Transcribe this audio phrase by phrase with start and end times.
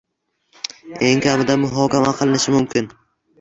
[1.09, 2.91] Eng kamida, muhokama qilinishi mumkin.